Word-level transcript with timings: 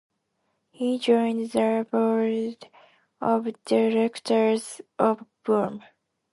He 0.71 0.97
joined 0.97 1.51
the 1.51 1.85
board 1.91 2.67
of 3.21 3.55
directors 3.65 4.81
of 4.97 5.23
Boom! 5.45 5.83